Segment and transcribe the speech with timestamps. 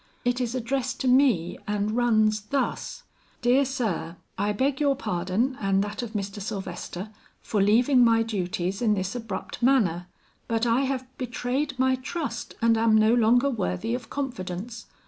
[0.25, 3.03] It is addressed to me and runs thus:
[3.43, 4.15] "DEAR SIR.
[4.35, 6.41] I beg your pardon and that of Mr.
[6.41, 10.07] Sylvester for leaving my duties in this abrupt manner.
[10.47, 14.87] But I have betrayed my trust and am no longer worthy of confidence.